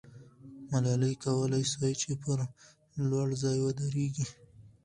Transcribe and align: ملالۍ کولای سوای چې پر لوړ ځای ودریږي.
ملالۍ 0.69 1.13
کولای 1.23 1.63
سوای 1.73 1.93
چې 2.01 2.09
پر 2.23 2.39
لوړ 3.09 3.27
ځای 3.43 3.57
ودریږي. 3.61 4.25